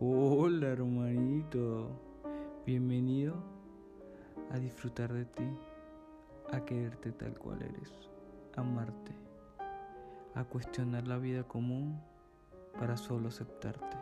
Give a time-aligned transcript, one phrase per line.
[0.00, 1.90] Hola hermanito,
[2.64, 3.34] bienvenido
[4.52, 5.42] a disfrutar de ti,
[6.52, 7.90] a quererte tal cual eres,
[8.56, 9.10] a amarte,
[10.36, 12.00] a cuestionar la vida común
[12.78, 13.96] para solo aceptarte.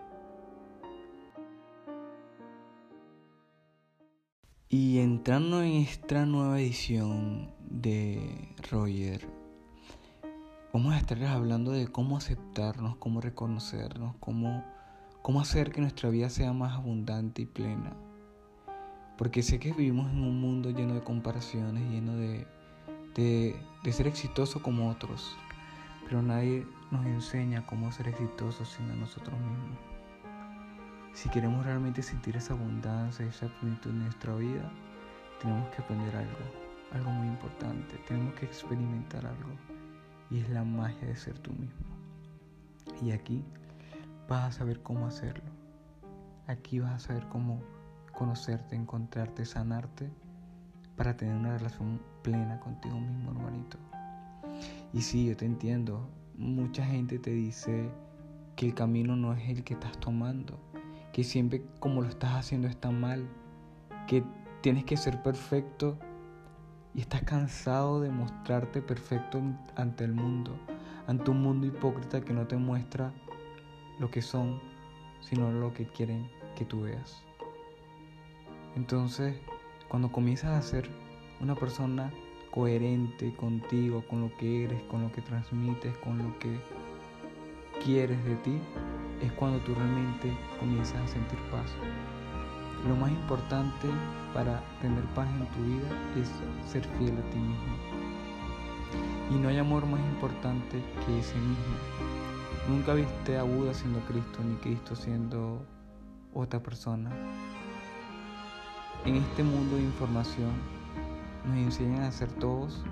[4.69, 9.27] Y entrando en esta nueva edición de Roger,
[10.75, 14.76] vamos a estarles hablando de cómo aceptarnos, cómo reconocernos, cómo
[15.27, 17.93] cómo hacer que nuestra vida sea más abundante y plena.
[19.19, 22.47] Porque sé que vivimos en un mundo lleno de comparaciones, lleno de,
[23.17, 25.37] de, ser exitoso como otros,
[26.05, 29.79] pero nadie nos enseña cómo ser exitosos sino nosotros mismos.
[31.13, 34.71] Si queremos realmente sentir esa abundancia, esa plenitud en nuestra vida,
[35.43, 36.39] tenemos que aprender algo,
[36.93, 39.51] algo muy importante, tenemos que experimentar algo,
[40.31, 41.85] y es la magia de ser tú mismo.
[43.03, 43.43] Y aquí
[44.29, 45.51] vas a saber cómo hacerlo.
[46.47, 47.61] Aquí vas a saber cómo
[48.13, 50.11] conocerte, encontrarte, sanarte
[50.97, 53.79] para tener una relación plena contigo mismo, hermanito.
[54.93, 56.09] Y sí, yo te entiendo.
[56.37, 57.91] Mucha gente te dice
[58.57, 60.59] que el camino no es el que estás tomando,
[61.13, 63.29] que siempre como lo estás haciendo está mal,
[64.07, 64.25] que
[64.63, 65.99] tienes que ser perfecto
[66.95, 69.41] y estás cansado de mostrarte perfecto
[69.77, 70.59] ante el mundo,
[71.07, 73.13] ante un mundo hipócrita que no te muestra
[73.99, 74.61] lo que son,
[75.21, 77.23] sino lo que quieren que tú veas.
[78.77, 79.35] Entonces,
[79.89, 80.89] cuando comienzas a ser
[81.41, 82.13] una persona
[82.51, 86.59] coherente contigo, con lo que eres, con lo que transmites, con lo que
[87.85, 88.59] quieres de ti,
[89.23, 91.71] es cuando tú realmente comienzas a sentir paz.
[92.87, 93.89] Lo más importante
[94.35, 95.89] para tener paz en tu vida
[96.21, 96.31] es
[96.71, 97.77] ser fiel a ti mismo.
[99.31, 102.26] Y no hay amor más importante que ese mismo.
[102.69, 105.65] Nunca viste a Buda siendo Cristo, ni Cristo siendo
[106.35, 107.13] otra persona.
[109.05, 110.51] En este mundo de información
[111.45, 112.83] nos enseñan a ser todos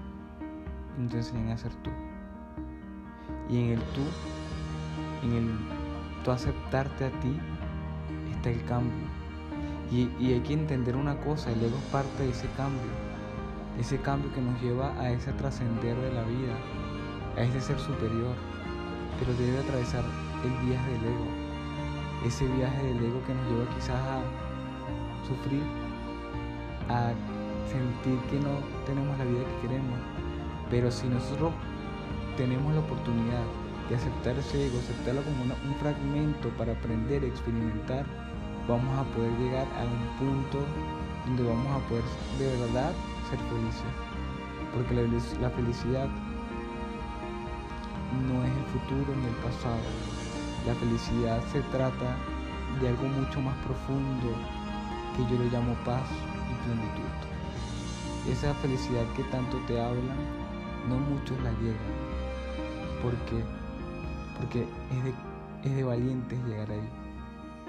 [0.97, 1.91] y nos enseñan a ser tú.
[3.51, 4.03] Y en el tú,
[5.25, 5.51] en el
[6.23, 7.37] tú aceptarte a ti,
[8.31, 9.09] está el cambio.
[9.91, 12.93] Y, y hay que entender una cosa, el ego es parte de ese cambio.
[13.81, 16.57] Ese cambio que nos lleva a ese trascender de la vida,
[17.37, 18.37] a ese ser superior
[19.19, 20.05] pero debe atravesar
[20.45, 21.27] el viaje del ego,
[22.27, 24.23] ese viaje del ego que nos lleva quizás a
[25.27, 25.63] sufrir,
[26.89, 27.13] a
[27.69, 29.99] sentir que no tenemos la vida que queremos,
[30.71, 31.53] pero si nosotros
[32.37, 33.45] tenemos la oportunidad
[33.89, 38.05] de aceptar ese ego, aceptarlo como un fragmento para aprender, experimentar,
[38.69, 40.59] vamos a poder llegar a un punto
[41.27, 42.05] donde vamos a poder
[42.39, 42.93] de verdad
[43.29, 43.93] ser felices.
[44.75, 45.03] Porque la,
[45.41, 46.09] la felicidad
[48.15, 49.83] no es el futuro ni el pasado.
[50.67, 52.17] La felicidad se trata
[52.81, 54.33] de algo mucho más profundo
[55.17, 56.09] que yo le llamo paz
[56.51, 58.31] y plenitud.
[58.31, 60.17] Esa felicidad que tanto te hablan,
[60.89, 61.95] no muchos la llegan.
[63.03, 63.45] porque
[64.41, 65.15] Porque es de,
[65.69, 66.89] es de valientes llegar ahí.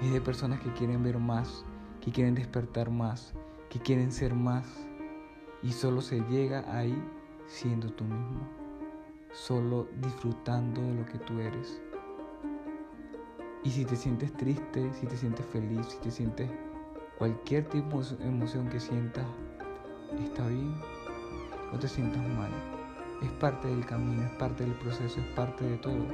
[0.02, 1.64] Es de personas que quieren ver más,
[2.00, 3.34] que quieren despertar más,
[3.68, 4.66] que quieren ser más.
[5.62, 6.96] Y solo se llega ahí
[7.46, 8.65] siendo tú mismo
[9.32, 11.80] solo disfrutando de lo que tú eres.
[13.64, 16.50] Y si te sientes triste, si te sientes feliz, si te sientes
[17.18, 19.26] cualquier tipo de emoción que sientas,
[20.22, 20.74] está bien,
[21.72, 22.50] no te sientas mal.
[23.22, 26.06] Es parte del camino, es parte del proceso, es parte de todo.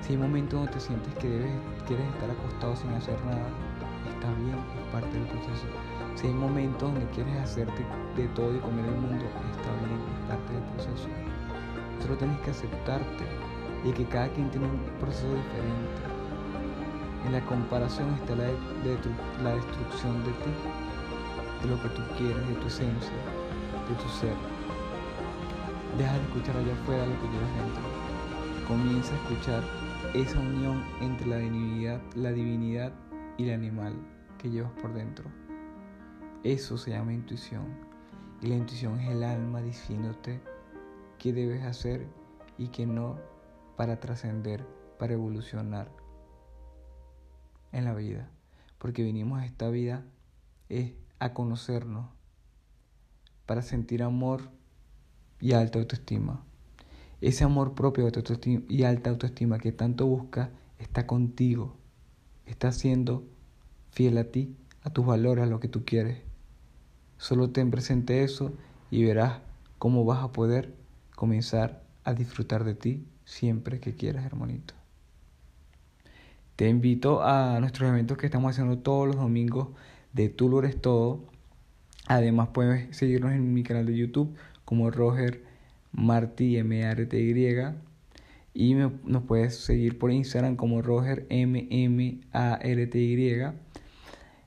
[0.00, 1.52] Si hay momentos donde te sientes que debes,
[1.86, 3.46] quieres estar acostado sin hacer nada,
[4.08, 5.66] está bien, es parte del proceso.
[6.14, 7.84] Si hay momentos donde quieres hacerte
[8.16, 10.55] de todo y comer el mundo, está bien, es parte del.
[12.06, 13.24] Solo tienes que aceptarte
[13.84, 16.02] y que cada quien tiene un proceso diferente.
[17.26, 18.96] En la comparación está la, de
[19.42, 20.50] la destrucción de ti,
[21.62, 23.16] de lo que tú quieres, de tu esencia,
[23.88, 24.36] de tu ser.
[25.98, 27.82] Deja de escuchar allá afuera lo que llevas dentro.
[28.68, 29.64] Comienza a escuchar
[30.14, 32.92] esa unión entre la divinidad, la divinidad
[33.36, 33.94] y el animal
[34.38, 35.24] que llevas por dentro.
[36.44, 37.64] Eso se llama intuición.
[38.42, 40.40] Y la intuición es el alma diciéndote
[41.18, 42.06] qué debes hacer
[42.58, 43.18] y qué no
[43.76, 44.66] para trascender,
[44.98, 45.90] para evolucionar
[47.72, 48.30] en la vida.
[48.78, 50.04] Porque vinimos a esta vida
[50.68, 52.06] es a conocernos,
[53.46, 54.50] para sentir amor
[55.40, 56.44] y alta autoestima.
[57.20, 58.08] Ese amor propio
[58.68, 61.76] y alta autoestima que tanto busca está contigo,
[62.44, 63.24] está siendo
[63.90, 66.22] fiel a ti, a tus valores, a lo que tú quieres.
[67.18, 68.52] Solo ten presente eso
[68.90, 69.40] y verás
[69.78, 70.74] cómo vas a poder
[71.16, 74.74] comenzar a disfrutar de ti siempre que quieras, hermanito.
[76.54, 79.70] Te invito a nuestros eventos que estamos haciendo todos los domingos
[80.12, 81.24] de Tú lo eres todo.
[82.06, 85.42] Además puedes seguirnos en mi canal de YouTube como Roger
[85.92, 87.76] Martí M R T Y
[88.54, 93.42] y nos puedes seguir por Instagram como Roger M M A R T Y.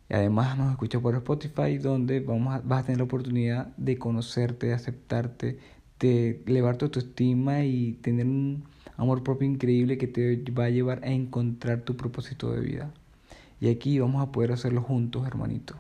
[0.10, 4.00] Y además nos escucha por Spotify donde vamos a, vas a tener la oportunidad de
[4.00, 5.60] conocerte, de aceptarte,
[6.00, 8.64] de elevar tu autoestima y tener un
[8.98, 12.94] amor propio increíble que te va a llevar a encontrar tu propósito de vida.
[13.62, 15.76] Y aquí vamos a poder hacerlo juntos, hermanito.